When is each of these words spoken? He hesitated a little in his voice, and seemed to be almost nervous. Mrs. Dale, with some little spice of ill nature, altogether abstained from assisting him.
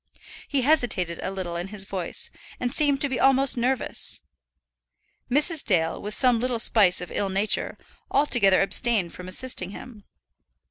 He 0.47 0.63
hesitated 0.63 1.19
a 1.21 1.29
little 1.29 1.55
in 1.55 1.67
his 1.67 1.83
voice, 1.85 2.31
and 2.59 2.73
seemed 2.73 2.99
to 3.01 3.07
be 3.07 3.19
almost 3.19 3.55
nervous. 3.55 4.23
Mrs. 5.29 5.63
Dale, 5.63 6.01
with 6.01 6.15
some 6.15 6.39
little 6.39 6.57
spice 6.57 7.01
of 7.01 7.11
ill 7.11 7.29
nature, 7.29 7.77
altogether 8.09 8.63
abstained 8.63 9.13
from 9.13 9.27
assisting 9.27 9.69
him. 9.69 10.05